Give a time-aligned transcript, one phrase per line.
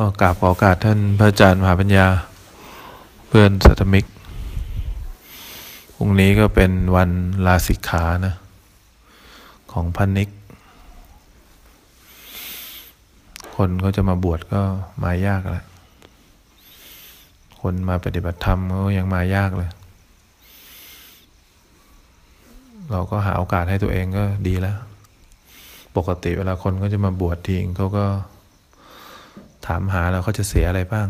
[0.00, 2.06] ก็กราบขอโอกาสท่านพระอาจารย์มหาปัญญา
[3.28, 4.04] เพื่อนสัตมิก
[5.94, 7.10] พรุ่งนี้ก็เป็นวัน
[7.46, 8.34] ลาสิกขานะ
[9.72, 10.28] ของพันนิก
[13.56, 14.62] คนเขาจะมาบวชก็
[15.04, 15.64] มายากแล้ว
[17.60, 19.70] คนมาปฏิบัติธรรมก็ยังมายากเลย
[22.90, 24.76] เราก็หาโอกาสให้ตัวเองก็ดีแล้ว
[25.96, 28.06] ปกติเวลาคนก็จะมาบวชทีงเขาก็
[29.66, 31.08] ถามหาแล้วเขาจะเสียอะไรบ้าง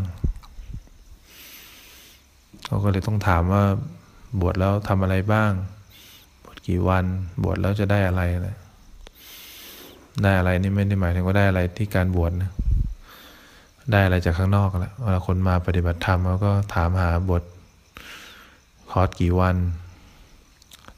[2.65, 3.63] เขาก็เลยต้องถามว่า
[4.41, 5.51] บวชแล้วทำอะไรบ้าง
[6.43, 7.05] บวชกี่วัน
[7.43, 8.55] บวชแล้วจะได้อะไรเลย
[10.23, 12.51] ได้อะไรนี่ไม่ได้หมายถึงว่าได้อะไรที่การบวชนะ
[13.91, 17.43] ได้อะไรจากข้างนอกแล้วเวลาคนมาปฏิบัติธรรมเขาก็ถามหาบท
[18.91, 19.55] คอร์สกี่วัน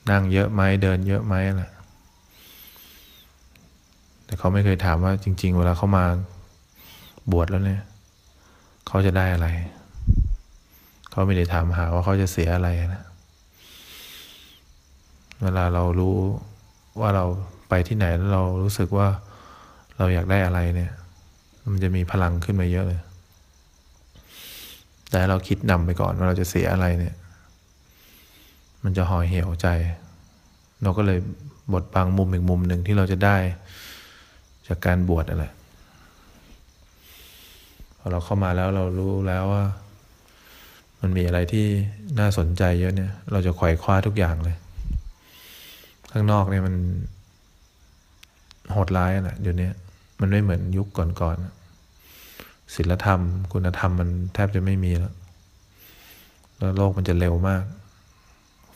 [0.09, 1.71] นั่งเยอะไหมเดินเยอะไหมแหละ
[4.25, 6.05] แต่เขาไม่เคยถามว่าจริง ๆ เวลาเขามา
[7.31, 7.81] บวชแล้วเนี่ย
[8.87, 9.47] เขาจะได้อะไร
[11.09, 13.03] เขาไม่ได้ถามหาว่าเขาจะเสียอะไรนะ
[15.43, 16.17] เวลาเรารู้
[16.99, 17.25] ว่าเรา
[17.69, 19.07] ไปที่ไหนแล้วเรารู้สึกว่า
[19.97, 20.91] เราอยากได้อะไรเนี่ย
[21.71, 23.01] มันจะมีพลังขึ้นมาเยอะเลย
[25.11, 27.15] แต่เราคิดนำไปก่อนว่าเราจะเสียอะไรเนี่ย
[28.83, 29.67] มันจะห่อเหี่ยวใจ
[30.83, 31.19] เราก็เลย
[31.73, 33.37] บทบางมุมอีกมุมหนึ่งที่เราจะได้
[34.67, 35.53] จากการบวชนั่นแหละ
[37.99, 39.65] พอเราเข้ามาแล้วเรารู้แล้วว่า
[41.01, 41.65] มันมีอะไรที่
[42.19, 44.57] น่าสนใจเยอะเนี่ย เราจะไขว่คว้าทุกอย่างเลย
[46.11, 46.75] ข้างนอกเนี่ยมัน
[48.71, 49.69] โหดร้ายนะเดี๋ยวนี้
[50.19, 53.21] มันไม่เหมือนยุคก่อนๆศีลธรรม
[53.53, 55.13] คุณธรรมมันแทบจะไม่มีแล้ว
[56.57, 57.63] แล้วโลกมันจะเร็วมาก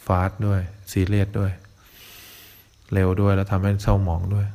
[0.06, 1.52] ฟาสด้วย ซีเรียสด้วย
[2.94, 4.48] เร็วด้วยแล้วทำให้เศร้าหมองด้วย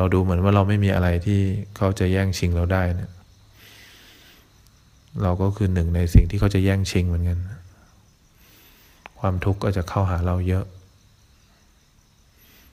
[0.00, 1.40] เราดูเหมือนว่าเราไม่มีอะไรที่
[1.76, 3.10] เขาจะแย่งชิงเราได้เนี่ย
[5.22, 7.38] เราก็คือหนึ่งในสิ่งที่เขาจะแย่งชิงเหมือนกัน
[9.20, 10.64] ความทุกข์ก็จะเข้าหาเราเยอะ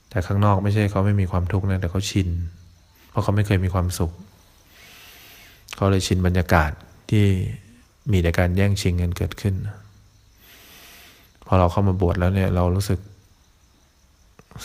[0.10, 2.30] แต่ข้างนอกไม่ใช่เขาไม่มีความทุกข์นะแต่เขาชิน
[3.10, 4.12] เพราะเขาไม่เคยมีความสุข
[5.76, 6.72] เขาเลยชินบรรยากาศ
[7.10, 7.26] ที่
[8.12, 9.56] มีแต่การแย่งชิงกันเกิดขึ้น
[11.46, 13.00] พอเราเข้ามาบวชแล้วเนี่ยเรารู้สึก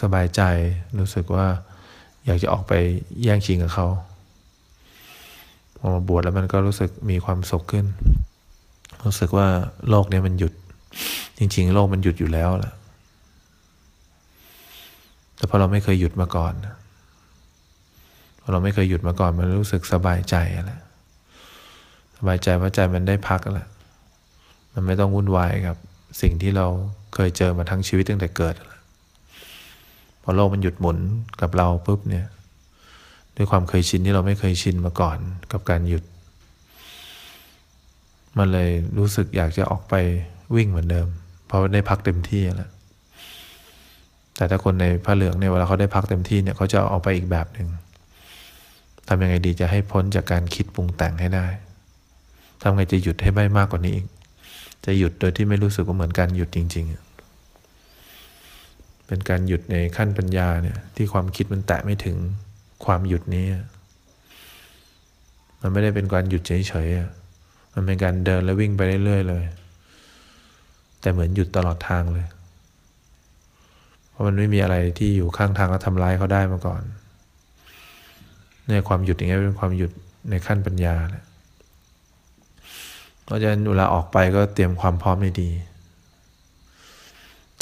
[0.01, 0.43] สบายใจ
[0.99, 1.47] รู้สึกว่า
[2.27, 2.73] อยากจะออกไป
[3.23, 3.87] แย่งชิงกับเขา
[5.77, 7.87] พอมาบวชแล้วมันก็รู้สึกมีความสุขขึ้น
[9.05, 9.47] รู้สึกว่า
[9.89, 10.53] โลกนี้มันหยุด
[11.39, 12.75] จริง ๆ โลกมันหยุดอยู่แล้วแหละ
[15.37, 16.55] แต่พอเราไม่เคยหยุดมาก่อน
[18.41, 20.35] พอเราไม่เคยหยุดมาก่อนมันรู้สึกสบายใจ
[20.67, 20.81] แหละ
[22.17, 23.69] สบายใจเพราะใจมันได้พักแล้ว
[24.73, 25.77] มันไม่ต้องวุ่นวายกับ
[26.21, 26.67] สิ่งที่เรา
[27.15, 28.72] เคยเจอมาทั้งชีวิตตั้งแต่เกิดแล้ว
[30.23, 30.99] พอโลกมันหยุดหมุน
[31.41, 32.27] กับเราปุ๊บเนี่ย
[33.37, 35.19] ด้วยความเคยชินที่เราไม่เคยชินมาก่อน
[35.53, 36.05] กับการหยุด
[38.39, 39.95] มันเลยรู้สึกอยากจะออกไป
[40.55, 41.09] วิ่งเหมือนเดิม
[41.47, 42.71] เพราะได้พักเต็มที่แล้ว
[44.37, 47.69] แต่ถ้าคนในผ้าเหลืองเนี่ยเวลาเขาได้พักเต็มที่เนี่ยเขาจะเอาไปอีกแบบหนึ่ง
[49.09, 51.47] ทำยังไงดีจะให้พ้นจากการคิดปรุงแต่งให้ได้
[52.63, 54.07] ทำไงจะหยุดให้ไม่มากกว่านี้อีก
[54.85, 57.12] จะหยุดโดยที่ไม่รู้สึกว่าเหมือนการหยุดจริง ๆ
[59.13, 62.17] เป็นการหยุดในขั้นปัญญาเนี่ยที่ความคิดมันแตะไม่ถึง
[62.85, 63.45] ความหยุดนี้
[65.61, 69.45] มันไม่ได้เป็นการหยุดเฉยๆมันเป็นการเดินแล้ววิ่งไปเรื่อยๆเลย
[71.01, 72.27] แต่เหมือนหยุดตลอดทางเลย
[74.09, 76.83] เพราะมันไม่มีอะไรที่อยู่ข้างทางแล้วทำร้ายเขาได้มาก่อน
[78.67, 79.91] เนี่ยความหยุดอย่างเงี้ยเป็นความหยุด
[80.31, 81.25] ในขั้นปัญญาแหละ
[83.25, 85.51] เพราะฉะนั้นเวลาออกไปก็เตรียมความพร้อมให้ดี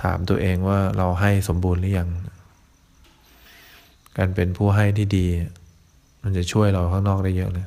[0.03, 2.09] ถามตัวเองว่าเราให้สมบูรณ์หรือยัง
[4.19, 5.27] การเป็นผู้ให้ที่ดี
[6.23, 7.67] มันจะช่วยเราข้างนอกได้เยอะเลย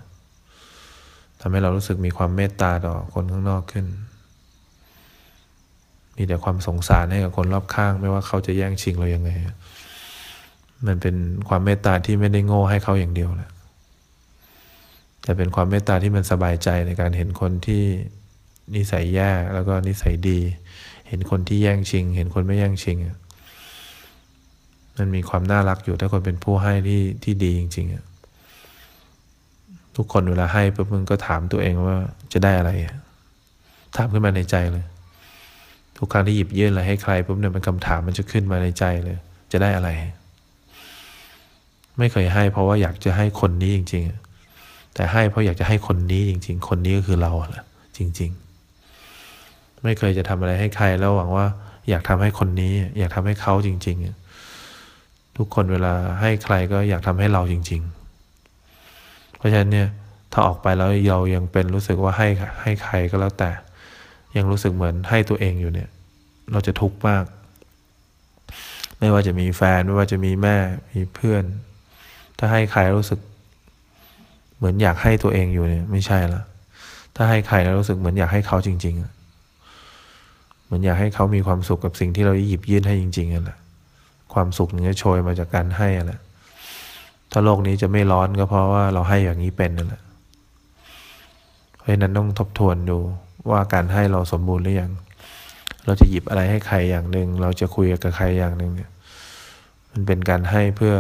[1.40, 3.86] ทำให้เรารู้สึกมีความเมตตาต่อคนข้างนอกขึ้น
[6.16, 9.30] มีแต่ความสงสารให้กับคนรอบข้าง ไม่ว่าเขาจะแย่งชิงเรายังไง
[10.88, 11.16] มันเป็น
[11.50, 13.52] ความเมตตาที่ไม่ได้โง่ให้เขาอย่างเดียวแหละ
[15.24, 17.84] แต่เป็นความเมตตาที่มันสบายใจในการเห็นคนที่
[18.76, 20.40] นิสัยแย่แล้วก็นิสัยดี
[21.08, 22.98] เห็นคนที่แย่งชิง เห็นคนไม่แย่งชิง
[24.98, 31.98] มันมีความน่ารักอยู่ถ้าคนเป็นผู้ให้ที่ที่ดีจริงๆทุกคนเวลาให้ปุ๊บมึงก็ถามตัวเองว่า
[32.34, 32.72] จะได้อะไร
[33.96, 34.86] ถามขึ้นมาในใจเลย
[35.98, 39.18] ทุกครั้งที่หยิบยื่นอะไรให้ใครปุ๊บเนี่ยมันคำถามมันจะขึ้นมาในใจเลย
[39.52, 39.90] จะได้อะไร
[41.98, 44.04] ไม่เคยให้ เพราะว่าอยากจะให้คนนี้จริง
[44.50, 47.66] ๆ แต่ให้เพราะอยากจะให้คนนี้จริง ๆ คนนี้ก็คือเราแหละ
[47.98, 48.43] จริง ๆ
[49.84, 51.46] ไม่เคยจะทำอะไรให้ใคร แล้วหวังว่า
[51.90, 53.98] อยากทำให้คนนี้ อยากทำให้เขาจริง
[54.68, 57.82] ๆ ทุกคนเวลาให้ใครก็อยากทำให้เราจริง
[58.60, 59.88] ๆ เพราะฉะนั้นเนี่ย
[60.32, 62.28] ถ้าออกไปแล้วเรายังเป็นรู้สึกว่าให้
[62.62, 63.52] ให้ใครก็แล้วแต่
[64.36, 65.90] ยังรู้สึกเหมือนให้ตัวเองอยู่เนี่ย
[66.52, 67.24] เราจะทุกข์มาก
[69.00, 70.56] ไม่ว่าจะมีแฟนไม่ว่าจะมีแม่
[70.94, 71.44] มีเพื่อน
[72.40, 73.20] ถ้าให้ใครรู้สึก
[74.58, 76.42] เหมือนอยากให้ตัวเองอยู่เนี่ย ไม่ใช่ละ
[77.16, 79.23] ถ้าให้ใครแล้วรู้สึกเหมือนอยากให้เขาจริง ๆ
[80.74, 83.58] มือนอยากให้เขามีความสุขกับสิ่งที่เราหยิบยื่นให้จริงๆนั่นแหละ
[84.34, 86.20] ความสุขนึงจะโชยมาจากการให้อะแหละ
[87.32, 90.02] ถ้าโลกนี้จะไม่ร้อนก็เพราะว่าเราให้อย่างนี้เป็นนั่นแหละ
[91.76, 92.98] เพราะฉะนั้นต้องทบทวนดู
[93.50, 94.92] ว่าการให้เราสมบูรณ์หรือยัง
[95.86, 98.92] เราจะหยิบอะไรให้ใครอย่างหนึ่งเราจะคุยกับใครอย่างหนึ่งเนี่ย
[99.92, 100.96] มันเป็นการให้เพื่อ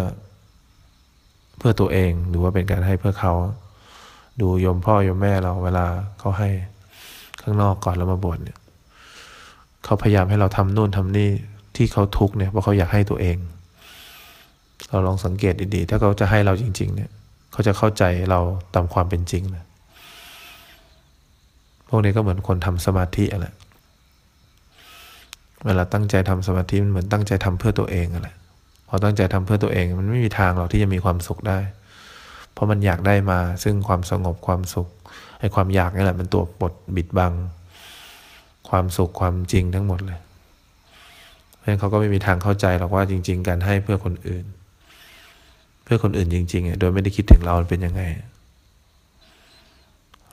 [1.57, 3.33] เพื่อตัวเองหรือว่าเป็นการให้เพื่อเขา
[4.41, 5.85] ดูยมพ่อยมแม่เราเวลา
[6.19, 6.49] เขาให้
[7.41, 8.57] ข้างนอกก่อนแล้วมาบวชเนี่ย
[9.83, 11.29] เขาพยายามให้เราทำนู่นทำนี่
[11.75, 13.37] ที่เขาทุกเนี่ยเพราะเขาอยากให้ตัวเอง
[14.89, 17.09] เราลองสังเกตดีๆ ถ้าเขาจะให้เราจริง ๆ เนี่ย
[17.51, 18.39] เขาจะเข้าใจเรา
[18.75, 19.65] ตามความเป็นจริงนะ
[21.89, 23.47] พวกนี้ก็เหมือนคนทำสมาธิอะไร
[25.65, 28.29] เวลาตั้งใจทำสมาธิมันเหมือนตั้งใจทำเพื่อตัวเองอะไร
[28.87, 31.59] พอตั้งใจทำเพื่อตัวเอง มันไม่มีทางหรอกที่จะมีความสุขได้
[32.53, 34.87] เพราะมันอยากได้มาซึ่งความสงบความสุข
[35.39, 37.33] ไอ้ความอยากนี่แหละมันตัวบดบิดบัง
[38.73, 40.19] ความสุขความจริงทั้งหมดเลย
[41.57, 44.45] เพราะฉะนั้นเขาก็ไม่มีทางเข้าใจหรอกว่าจริง ๆ การให้เพื่อคนอื่น
[45.83, 48.01] เพื่อคนอื่นจริงๆโดยไม่ได้คิดถึงเราเป็นยังไง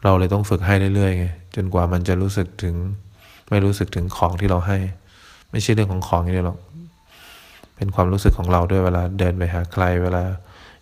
[0.05, 1.27] เราเลยต้องฝึกให้เรื่อยๆไง
[1.57, 2.75] จนกว่ามันจะรู้สึกถึง
[3.51, 4.79] ไม่รู้สึกถึงของที่เราให้
[5.51, 6.59] ไม่ใช่เรื่องของของอย่างเดียวหรอก
[7.77, 10.23] เป็นความรู้สึกของเราด้วยเวลาเดินไปหาใครเวลา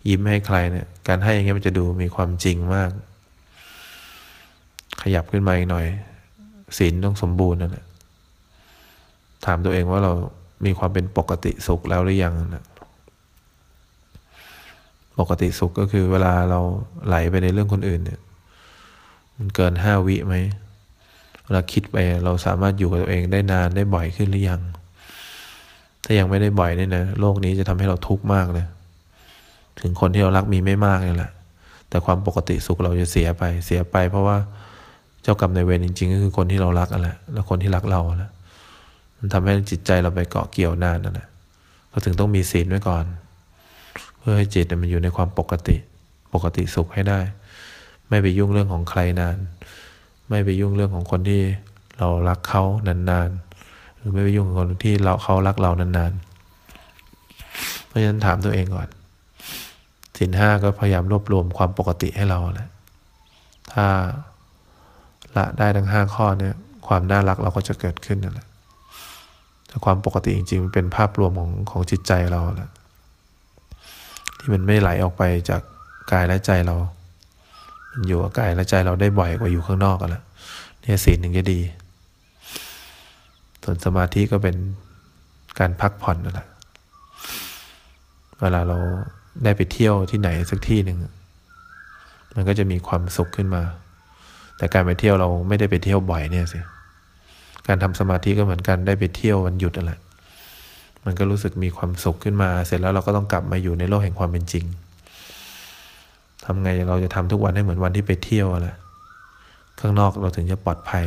[0.09, 2.91] ยิ้มให้ใครเนี่ย การให้อย่างเงี้ยมันจะดูมีความจริงมาก
[5.01, 5.87] ขยับขึ้นมาอีกหน่อย
[6.77, 7.85] ศีลต้องสมบูรณ์นั่นแหละ
[9.45, 10.11] ถามตัวเองว่าเรา
[10.65, 12.65] มีความเป็นปกติสุขแล้วหรือยังนะ
[15.19, 16.59] ปกติสุขก็คือเวลาเรา
[17.07, 18.19] ไหลไปในเรื่องคนอื่นเนี่ย
[19.37, 20.35] มันเกินห้าวิไหม
[21.43, 24.61] เวลาคิดไปเราสามารถอยู่กับตัวเองได้นานได้บ่อยขึ้นหรือยัง
[26.03, 28.65] ถ้ายังไม่ได้บ่อยเนี่ยนะโลกนี้จะทำให้เราทุกข์มากเลย
[29.81, 31.31] ถึงคนที่เรารักมีไม่มากนี่แหละ
[31.89, 34.37] แต่ความปกติสุขเราจะเสียไปเสียไป เพราะว่า
[35.23, 38.31] เจ้ากรรมในเวรจริง ๆ ก็คือคนที่เรารักอะแหละแล้วคนที่รักเราแหละ
[39.17, 41.27] มันทำให้จิตใจเราไปเกาะเกี่ยวนานนั่นแหละ
[41.91, 43.05] ก็ถึงต้องมีศีลไว้ก่อน
[44.17, 45.75] เพื่อให้จิตมันอยู่ในความปกติ
[46.33, 47.19] ปกติสุขให้ได้
[48.09, 49.37] ไม่ไปยุ่งเรื่องของใครนาน
[50.29, 51.41] ไม่ไปยุ่งเรื่องของคนที่
[51.97, 58.87] เรารักเขานานๆหรือไม่ไปยุ่งกับคนที่เราเขารักเรานานๆ เพราะฉะนั้นถามตัวเองก่อน
[60.17, 62.69] สินห้าก็พยายามรวบรวมความปกติให้เราแหละ
[63.73, 63.85] ถ้า
[65.37, 66.55] ละได้ทั้งห้าข้อเนี่ย
[66.87, 68.47] ความน่ารักเราก็จะเกิดขึ้นนั่นแหละ
[69.67, 72.69] แต่ความปกติจริงๆมันเป็นภาพรวมของของจิตใจเราแหละ
[74.37, 75.61] ที่มันไม่ไหลออกไปจาก
[76.11, 76.75] กายและใจเรา
[77.91, 80.23] มันอยู่กับกายและใจเราได้บ่อยกว่าอยู่ข้างนอกกันละ
[80.81, 81.59] เนี่ยศีลหนึ่งจะดี
[83.63, 84.55] ส่วนสมาธิก็เป็น
[85.59, 86.47] การพักผ่อนนั่นแหละ
[88.39, 88.77] เวลาเรา
[89.43, 90.97] ได้ไปเที่ยวที่ไหนสักที่หนึ่ง
[92.35, 93.63] มันก็จะมีความสุขขึ้นมา
[94.59, 96.59] แต่การไปเที่ยวเราไม่ได้ไปเที่ยวบ่อยเนี่ยสิ
[97.67, 99.91] การทำสมาธิก็เหมือนกันได้ไปเที่ยววันหยุดอะไร
[101.05, 104.65] มันก็รู้สึกมีความสุขขึ้นมา เสร็จแล้วเราก็ต้องกลับมาอยู่ในโลกแห่งความเป็นจริง
[106.45, 108.69] ทำไงเราจะทำทุกวันให้เหมือนวันที่ไปเที่ยวอะไร
[109.79, 111.05] ข้างนอกเราถึงจะปลอดภัย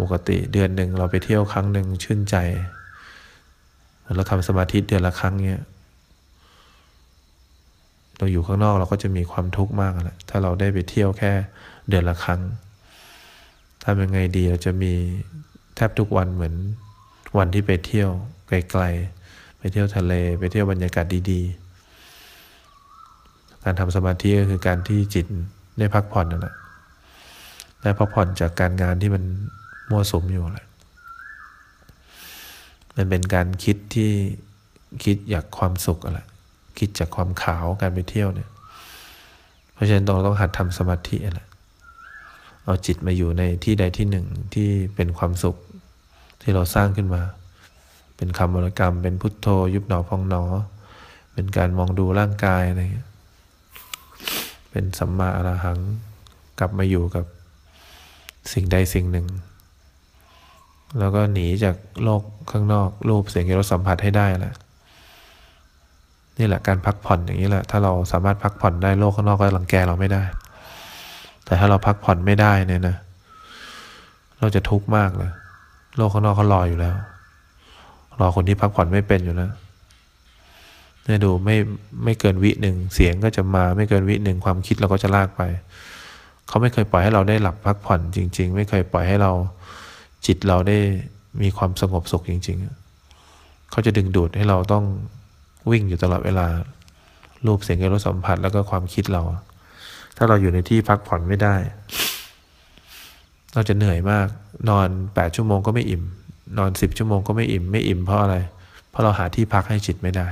[0.00, 2.36] ปกติเดือนหนึ่งเราไปเที่ยวครั้งหนึ่งชื่นใจ
[3.98, 5.58] เหมือนเราทำสมาธิเดือนละครั้งเนี้ย
[8.18, 11.32] เราอยู่ข้างนอกเราก็จะมีความทุกข์มากแหละถ้าเราได้ไปเที่ยวแค่
[11.90, 12.40] เดือนละครั้ง
[13.84, 14.92] ทำยังไงดีเราจะมี
[15.76, 16.54] แทบทุกวันเหมือน
[17.38, 18.10] วันที่ไปเที่ยว
[18.48, 25.26] ไกลๆ ไปเที่ยวทะเล ไปเที่ยวบรรยากาศดีๆ การทำสมาธิก็คือการที่จิต
[25.78, 26.54] ได้พักผ่อนนั่นแหละ
[27.82, 29.24] ได้พักผ่อนจากการงานที่มัน
[29.90, 30.66] มั่วสุมอยู่แหละ
[32.96, 34.10] มันเป็นการคิดที่
[35.04, 36.20] คิดอยากความสุขอะไร
[36.78, 38.50] คิดจากความขาวการไปเที่ยวเนี่ย
[39.72, 41.40] เพราะฉะนั้นเราต้องหัดทำสมาธิอะไร
[42.64, 45.56] เอาจิตมาอยู่ในที่ใดที่หนึ่งที่เป็นความสุข
[46.42, 47.22] ที่เราสร้างขึ้นมา
[48.16, 50.42] เป็นคำบริกรรม เป็นพุทโธ ยุบหนอพองหนอ
[51.34, 53.08] เป็นการมองดูร่างกายอะไรเงี้ย
[54.70, 55.78] เป็นสัมมาอรหัง
[56.58, 57.24] กลับมาอยู่กับ
[58.52, 59.26] สิ่งใดสิ่งหนึ่ง
[60.98, 64.54] แล้วก็หนีจากโลกข้างนอก รูปเสียงรสสัมผัสให้ได้แหละ
[66.38, 70.22] นี่แหละการพักผ่อนอย่างนี้แหละ ถ้าเราสามารถพักผ่อนได้โลกข้างนอกก็รังแกเราไม่ได้
[71.50, 72.96] แต่ถ้าเราพักผ่อนไม่ได้เนี่ยนะ
[74.40, 75.30] เราจะทุกข์มากเลย
[75.96, 76.94] โลกข้างนอกเขารออยู่แล้ว
[78.20, 79.50] รอคนที่พักผ่อนไม่เป็นอยู่แล้ว
[81.04, 81.56] เนี่ยดูไม่
[82.04, 85.42] ไม่เกินวิหนึ่งเสียงก็จะมาไม่เกินวิหนึ่งความคิดเราก็จะลากไป
[86.48, 89.32] เขาไม่เคยปล่อยให้เราได้หลับพักผ่อนจริง ๆ ไม่เคยปล่อยให้เรา
[90.26, 90.78] จิตเราได้
[91.42, 92.58] มีความสงบสุขจริง
[93.14, 94.84] ๆ เขาจะดึงดูดให้เราต้อง
[95.70, 96.46] วิ่งอยู่ตลอดเวลา
[97.46, 99.22] รูปเสียงกรสสัมผัสแล้วก็ความคิดเรา
[100.16, 101.54] ถ้าเราอยู่ในที่พักผ่อนไม่ได้
[103.54, 104.26] เราจะเหนื่อยมาก
[104.68, 106.02] นอนแปดชั่วโมงก็ไม่อิ่ม
[106.58, 108.36] นอนสิบชั่วโมงก็ไม่อิ่ม ไม่อิ่มเพราะอะไร
[108.90, 110.28] เพราะเราหาที่พักให้จิตไม่ได้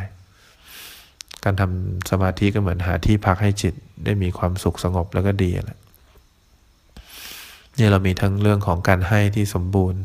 [1.45, 5.79] การทำสมาธิก็เหมือนหาที่พักให้จิตได้มีความสุขสงบแล้วก็ดีแหละ
[7.75, 10.01] เนี่ยเรามีทั้งเรื่องของการให้ที่สมบูรณ์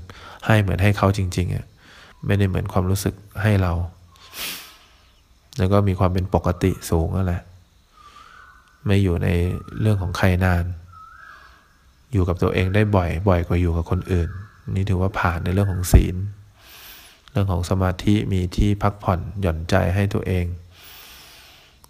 [0.46, 1.66] ให้เหมือนให้เขาจริงๆอะ
[2.26, 3.74] ไม่ได้เหมือนความรู้สึกให้เรา
[5.58, 7.42] แล้วก็มีความเป็นปกติสูงนั่นแหละ
[8.86, 9.30] ไม่อยู่ใน
[9.82, 10.64] เรื่องของใครนาน
[12.12, 14.30] อยู่กับตัวเองได้บ่อย บ่อยกว่าอยู่กับคนอื่น
[14.76, 16.16] นี่ถือว่าผ่านในเรื่องของศีล
[17.32, 20.46] เรื่องของสมาธิมีที่พักผ่อนหย่อนใจให้ตัวเอง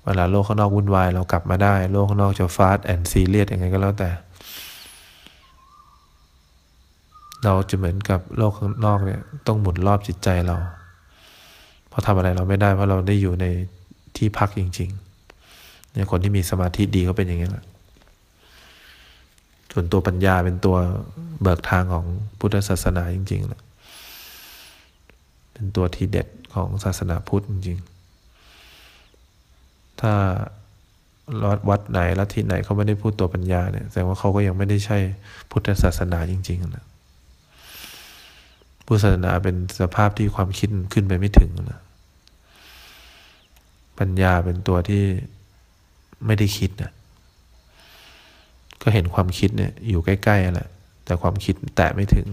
[0.05, 4.09] เวลาโลกข้างนอกวุ่นวายเรากลับมาได้ โลกข้างนอกจะฟาสแอนด์ซีเรียสยังไงก็แล้วแต่
[7.43, 10.57] เราจะเหมือนกับโลกข้างนอกเนี่ยต้องหมุนรอบจิตใจเรา
[11.89, 13.45] เพราะทำอะไรเราไม่ได้เพราะเราได้อยู่ใน
[14.17, 15.12] ที่พักจริง ๆ
[15.93, 17.65] เนี่ยคนที่มีสมาธิดีก็เป็นอย่างนี้แหละ
[19.71, 20.77] ส่วนตัวปัญญาเป็นตัว
[21.41, 22.05] เบิกทางของ
[22.39, 23.61] พุทธศาสนาจริงๆแหละ
[25.53, 30.13] เป็นตัวทีเด็ดของศาสนาพุทธจริงๆ ถ้า
[31.69, 34.97] วัดไหนลัทธิไหนเขาไม่ได้พูดตัวปัญญาเนี่ย แสดงว่าเขาก็ยังไม่ได้ใช่
[35.51, 36.85] พุทธศาสนาจริงๆนะ
[38.85, 41.81] พุทธศาสนาเป็นสภาพที่ความคิดขึ้นไปไม่ถึงนะ
[43.99, 45.03] ปัญญาเป็นตัวที่
[46.25, 46.91] ไม่ได้คิดนะ
[48.81, 50.69] ก็เห็นความคิดเนี่ยอยู่ใกล้ๆแหละ
[51.05, 52.27] แต่ความคิดแตะไม่ถึง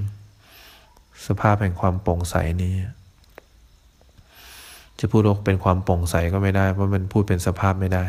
[1.26, 2.72] สภาพแห่งความโปร่งใสนี้
[5.00, 8.04] จะพูดว่าเป็นความโปร่งใสก็ไม่ได้ เพราะมันพูดเป็นสภาพไม่ได้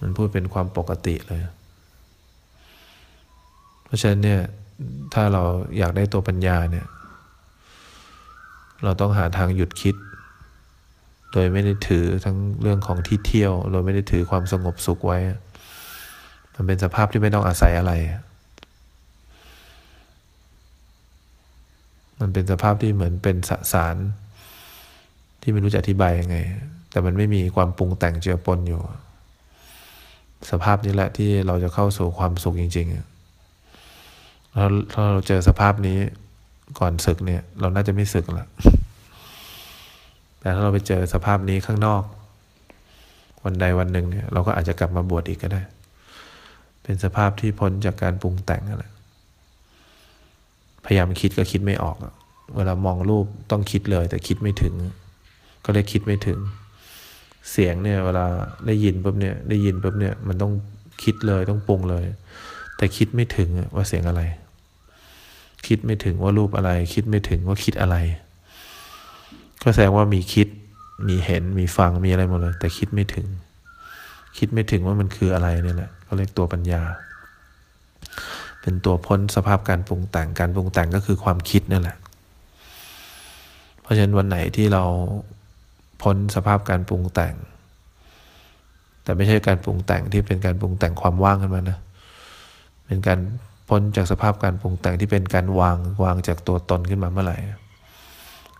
[0.00, 1.40] มันพูดเป็นความปกติเลย
[3.84, 4.40] เพราะฉะนั้นเนี่ย
[5.14, 5.42] ถ้าเรา
[5.78, 6.86] อยากได้ตัวปัญญาเนี่ย
[8.84, 9.94] เราต้องหาทางหยุดคิด
[11.32, 15.18] โดยไม่ได้ถือทั้งเรื่องของที่เที่ยว โดยไม่ได้ถือความสงบสุขไว้
[16.54, 17.92] มันเป็นสภาพที่ไม่ต้องอาศัยอะไร
[22.20, 23.96] มันเป็นสภาพที่เหมือนเป็นสสาร
[25.42, 26.36] ที่ไม่รู้จะอธิบายยังไง
[26.90, 28.80] แต่มันไม่มีความปรุงแต่งเจือปนอยู่
[30.50, 35.98] สภาพนี้แหละที่เราจะเข้าสู่ความสุขจริงๆถ้าถ้าเราเจอสภาพนี้
[36.78, 38.46] ก่อนศึกเนี่ย เราน่าจะไม่ศึกละ
[40.48, 42.02] แต่ถ้าเราไปเจอสภาพนี้ข้างนอก
[43.44, 45.62] วันใดวันหนึ่งเนี่ยเราก็อาจจะกลับมาบวชอีกก็ได้
[46.82, 48.84] เป็นสภาพที่พ้นจากการปรุงแต่งอะไร
[50.84, 51.96] พยายามคิดก็คิดไม่ออก
[52.56, 54.74] เวลามองรูปต้องคิดเลย แต่คิดไม่ถึง
[55.64, 56.38] ก็เลยคิดไม่ถึง
[57.50, 58.26] เสียงเนี่ยเวลา
[58.66, 60.52] ได้ยินปุ๊บเนี่ยได้ยินปุ๊บเนี่ยมันต้อง
[61.02, 62.04] คิดเลยต้องปรุงเลย
[62.76, 64.22] แต่คิดไม่ถึงว่าเสียงอะไร
[65.66, 67.98] คิดไม่ถึงว่ารูปอะไร คิดไม่ถึงว่าคิดอะไร
[69.62, 70.48] ก็แสดงว่ามีคิด
[71.08, 73.26] มีเห็น มีฟัง มีอะไรหมดเลย แต่คิดไม่ถึง
[74.38, 76.82] คิดไม่ถึงว่ามันคืออะไรเนี่ยแหละก็เรียกตัวปัญญา
[78.60, 81.96] เป็นตัวพ้นสภาพการปรุงแต่ง การปรุงแต่งก็คือความคิดนั่นแหละ
[83.82, 84.84] เพราะฉะนั้นวันไหนที่เรา
[86.02, 87.34] พ้นสภาพการปรุงแต่ง
[89.02, 91.78] แต่ไม่ใช่การปรุงแต่งที่เป็นการปรุงแต่งความว่างขึ้นมานะ
[92.86, 93.18] เป็นการ
[93.68, 97.38] พ้นจากสภาพการปรุงแต่งที่เป็นการวางวางจากตัวตนขึ้นมาเมื่อไหร่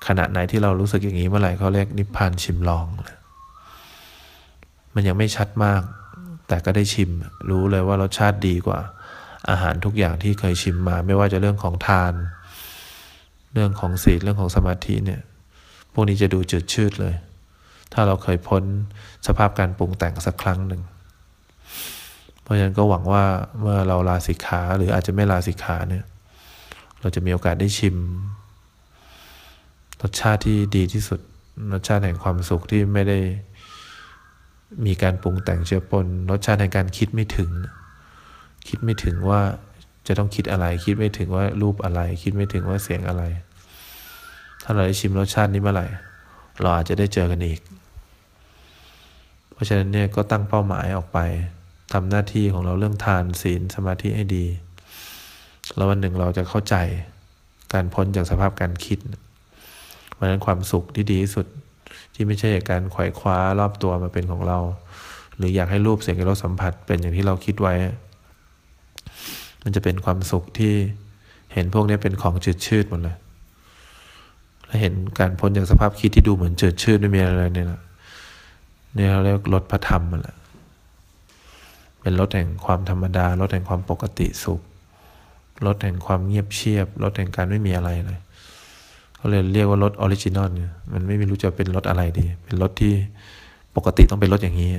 [0.06, 2.86] ขณะไหนที่เรารู้สึกอย่างนี้เมื่อไหร่เขาเรียกนิพพานชิมลอง
[4.94, 5.82] มันยังไม่ชัดมาก
[6.48, 7.10] แต่ก็ได้ชิม
[7.50, 8.80] รู้เลยว่ารสชาติดีกว่า
[9.50, 12.14] อาหารทุกอย่างที่เคยชิมมา ไม่ว่าจะเรื่องของทาน
[13.54, 15.20] เรื่องของศีลเรื่องของสมาธิเนี่ย
[15.92, 17.14] พวกนี้จะดูจืดชืดเลย
[17.92, 18.62] ถ้าเราเคยพ้น
[19.26, 20.82] สภาพการปรุงแต่งสักครั้งหนึ่ง
[22.42, 23.24] เพราะฉะนั้นก็หวังว่า
[23.60, 26.04] เมื่อเราลาสิกขาหรืออาจจะไม่ลาสิกขาเนี่ย
[27.00, 27.96] เราจะมีโอกาสได้ชิม
[30.02, 31.20] รสชาติที่ดีที่สุด
[31.72, 33.18] รสชาติแห่งความสุขที่ไม่ได้
[34.86, 37.50] มีการปรุงแต่งเจือปน รสชาติแห่งการคิดไม่ถึง
[38.68, 39.40] คิดไม่ถึงว่า
[40.06, 43.22] จะต้องคิดอะไร คิดไม่ถึงว่ารูปอะไร คิดไม่ถึงว่าเสียงอะไร
[44.62, 45.86] ถ้าเราได้ชิมรสชาตินี้เมื่อไหร่
[46.60, 47.60] เราอาจจะได้เจอกันอีก
[49.52, 51.18] เพราะฉะนั้นเนี่ยก็ตั้งเป้าหมายออกไป
[51.92, 54.46] ทำหน้าที่ของเราเรื่องทานศีลสมาธิให้ดี
[55.76, 56.76] แล้ววันหนึ่งเราจะเข้าใจ
[57.72, 58.98] การพ้นจากสภาพการคิด
[60.18, 61.46] วันนั้นความสุขที่ดีที่สุด
[62.14, 64.58] ที่ไม่ใช่การไขว่คว้ารอบตัวมาเป็นของเรา
[65.36, 67.74] หรืออยากให้รูปเสียงรสสัมผัสเป็นอย่างที่เราคิดไว้
[69.62, 70.72] มันจะเป็นความสุขที่
[71.52, 73.16] เห็นพวกนี้เป็นของจืดชืดหมดเลย
[74.66, 77.80] และเห็นการพ้นจากสภาพคิดที่ดูเหมือนจืดชืดไม่มีอะไรเนี่ยนะ
[78.96, 80.36] นี่เราเรียกรถพระธรรมมันแหละ
[82.00, 84.60] เป็นรถแห่งความธรรมดารถแห่งความปกติสุข
[85.66, 88.20] รสแห่งความเงียบเชียบรสแห่งการไม่มีอะไรเลย
[89.18, 92.94] เขาเลยเรียกว่ารส original เนี่ยมันไม่รู้จะเป็นรสอะไรดี เป็นรสที่
[93.76, 94.70] ปกติต้องเป็นรสอย่างนี้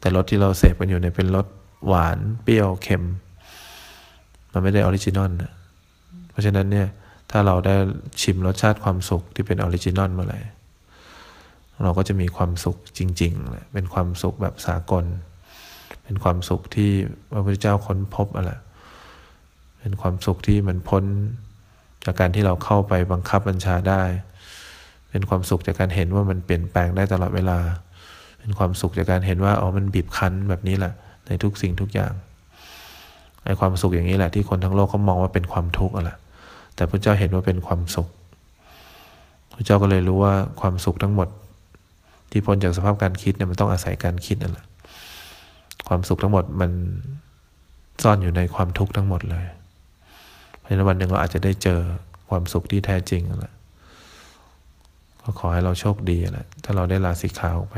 [0.00, 1.46] แต่รสที่เราเสพกันอยู่เนี่ยเป็นรส
[1.86, 3.04] หวานเปรี้ยวเค็ม
[4.52, 5.30] มันไม่ได้ original
[6.30, 6.86] เพราะฉะนั้นเนี่ย
[7.30, 7.74] ถ้าเราได้
[8.20, 10.40] ชิมรสชาติความสุขที่เป็น original เมื่อไหร่
[11.82, 15.04] เราก็จะมีความสุขจริงๆแหละเป็นความสุขแบบสากล
[16.04, 16.90] เป็นความสุขที่
[17.32, 18.52] พระพุทธเจ้าค้นพบอะไร
[19.80, 21.04] เป็นความสุขที่มันพ้น
[22.04, 24.02] จากการที่เราเข้าไปบังคับบัญชาได้
[25.10, 27.58] เป็นความสุขจากการเห็นว่ามันเปลี่ยนแปลงได้ตลอดเวลา
[28.38, 30.92] เป็นความสุขจากการเห็นว่าอ๋อมันบีบคั้นแบบนี้แหละ
[31.26, 32.12] ในทุกสิ่งทุกอย่าง
[33.44, 36.10] ไอ้ความสุขอย่างนี้แหละที่คนทั้งโลกเขามองว่าเป็นความทุกข์อะไร
[36.74, 38.08] แต่พระเจ้าเห็นว่าเป็นความสุข
[39.54, 41.28] พระเจ้าก็เลยรู้ว่าความสุขทั้งหมด
[42.30, 44.66] ที่พ้นจากสภาพการคิดเนี่ยมันต้องอาศัยการคิดนั่นแหละ
[45.88, 46.70] ความสุขทั้งหมดมัน
[48.02, 49.44] ซ่อนอยู่ในความทุกข์ทั้งหมดเลย
[50.62, 51.80] เพราะฉะนั้นวันหนึ่งเราอาจจะได้เจอ
[52.28, 53.54] ความสุขที่แท้จริงแหละ
[55.22, 57.76] ก็ขอให้เราโชคดีแหละถ้าเราได้ลาสิกขาออกไป